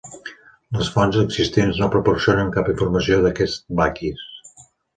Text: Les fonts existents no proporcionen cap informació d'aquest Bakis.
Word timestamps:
Les 0.77 0.87
fonts 0.95 1.19
existents 1.23 1.83
no 1.83 1.91
proporcionen 1.97 2.51
cap 2.57 2.73
informació 2.75 3.23
d'aquest 3.27 3.65
Bakis. 3.83 4.29